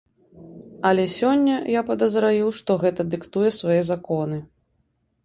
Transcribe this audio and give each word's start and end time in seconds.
Але 0.91 1.03
сёння, 1.17 1.55
я 1.79 1.83
падазраю, 1.89 2.47
што 2.61 2.79
гэта 2.85 3.01
дыктуе 3.13 3.51
свае 3.59 3.77
законы. 3.91 4.41